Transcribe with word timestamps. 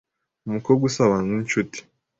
Umukobwa 0.47 0.83
usabana 0.89 1.27
n’inshuti 1.29 1.79